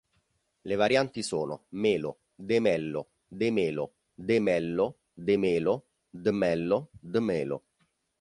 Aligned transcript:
Le 0.63 0.73
varianti 0.77 1.21
sono 1.21 1.65
Melo, 1.81 2.21
de 2.33 2.59
Mello, 2.59 3.07
de 3.27 3.51
Melo, 3.51 3.93
De 4.15 4.39
Mello, 4.39 4.95
De 5.13 5.37
Melo, 5.37 5.83
D'Mello, 6.09 6.89
D'Melo. 6.99 7.63